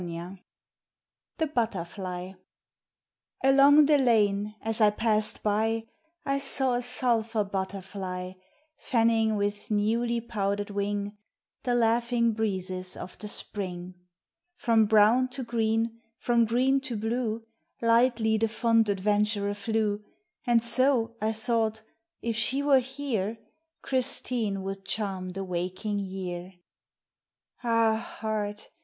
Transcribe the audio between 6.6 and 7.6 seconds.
a sulphur